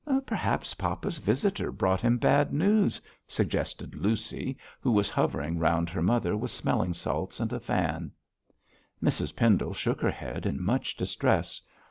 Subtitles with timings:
[0.25, 6.35] 'Perhaps papa's visitor brought him bad news,' suggested Lucy, who was hovering round her mother
[6.35, 8.09] with smelling salts and a fan.
[8.99, 11.61] Mrs Pendle shook her head in much distress.